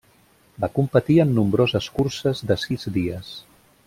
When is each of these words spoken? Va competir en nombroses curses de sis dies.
Va 0.63 0.69
competir 0.77 1.17
en 1.25 1.35
nombroses 1.39 1.89
curses 1.99 2.41
de 2.53 2.57
sis 2.65 2.89
dies. 2.97 3.31